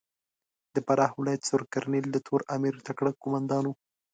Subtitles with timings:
[0.75, 3.73] د فراه ولایت سور کرنېل د تور امیر تکړه کومندان ؤ.